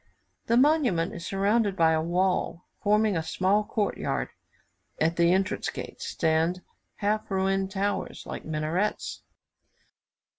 [0.47, 4.29] The monument is surrounded by a wall, forming a small court yard;
[4.99, 6.63] at the entrance gates stand
[6.95, 9.21] half ruined towers, like minarets.